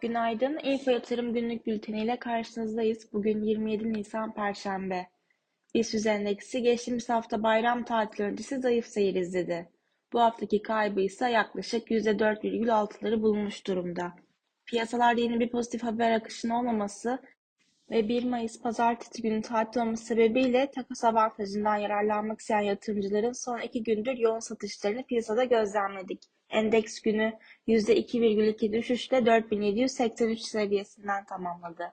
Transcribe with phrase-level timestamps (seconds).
[0.00, 0.58] Günaydın.
[0.62, 3.12] Info Yatırım Günlük Bülteni ile karşınızdayız.
[3.12, 5.06] Bugün 27 Nisan Perşembe.
[5.74, 9.68] BIST endeksi geçtiğimiz hafta bayram tatili öncesi zayıf seyir izledi.
[10.12, 14.12] Bu haftaki kaybı ise yaklaşık %4,6'ları bulmuş durumda.
[14.66, 17.18] Piyasalarda yeni bir pozitif haber akışının olmaması
[17.92, 23.82] ve 1 Mayıs pazartesi günü tatil olması sebebiyle takas avantajından yararlanmak isteyen yatırımcıların son iki
[23.82, 26.22] gündür yoğun satışlarını piyasada gözlemledik.
[26.50, 27.32] Endeks günü
[27.68, 31.92] %2,2 düşüşle 4783 seviyesinden tamamladı.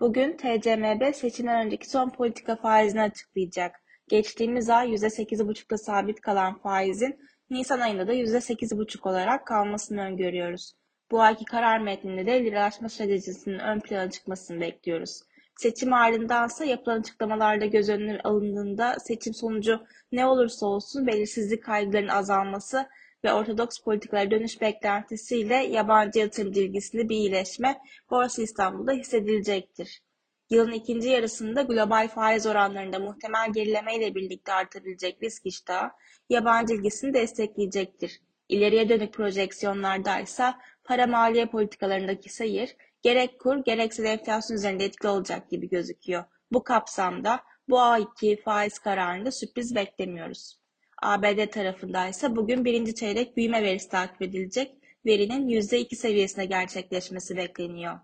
[0.00, 3.82] Bugün TCMB seçimden önceki son politika faizini açıklayacak.
[4.08, 7.18] Geçtiğimiz ay %8,5'da sabit kalan faizin
[7.50, 10.72] Nisan ayında da %8,5 olarak kalmasını öngörüyoruz.
[11.12, 15.22] Bu ayki karar metninde de liralaşma stratejisinin ön plana çıkmasını bekliyoruz.
[15.56, 19.80] Seçim ardındansa yapılan açıklamalarda göz önüne alındığında seçim sonucu
[20.12, 22.86] ne olursa olsun belirsizlik kaygılarının azalması
[23.24, 30.02] ve ortodoks politikalara dönüş beklentisiyle yabancı yatırımcı ilgisinde bir iyileşme Borsa İstanbul'da hissedilecektir.
[30.50, 35.90] Yılın ikinci yarısında global faiz oranlarında muhtemel gerileme ile birlikte artabilecek risk iştahı
[36.30, 38.20] yabancı ilgisini destekleyecektir.
[38.48, 40.54] İleriye dönük projeksiyonlarda ise
[40.84, 46.24] para maliye politikalarındaki seyir gerek kur gerekse de enflasyon üzerinde etkili olacak gibi gözüküyor.
[46.52, 50.58] Bu kapsamda bu ayki faiz kararında sürpriz beklemiyoruz.
[51.02, 54.76] ABD tarafında ise bugün birinci çeyrek büyüme verisi takip edilecek.
[55.06, 57.98] Verinin %2 seviyesine gerçekleşmesi bekleniyor.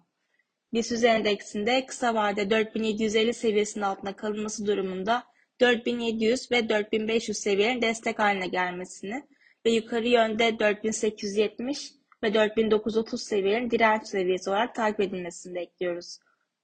[0.72, 5.24] BIST endeksinde kısa vade 4750 seviyesinin altına kalınması durumunda
[5.60, 9.22] 4700 ve 4500 seviyelerin destek haline gelmesini
[9.66, 16.18] ve yukarı yönde 4870 ve 4930 seviyelerin direnç seviyesi olarak takip edilmesini bekliyoruz.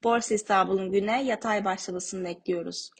[0.05, 2.91] Borsa İstanbul'un güne yatay başlamasını bekliyoruz.